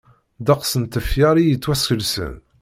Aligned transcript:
Ddeqs 0.39 0.73
n 0.81 0.83
tefyar 0.85 1.35
i 1.37 1.43
yettwaskelsen. 1.45 2.33